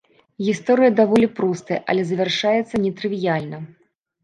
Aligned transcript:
Гісторыя 0.45 0.93
даволі 0.99 1.27
простая, 1.41 1.79
але 1.95 2.03
завяршаецца 2.13 2.75
нетрывіяльна. 2.89 3.57